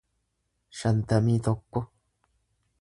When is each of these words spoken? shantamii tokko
shantamii 0.79 1.37
tokko 1.49 1.85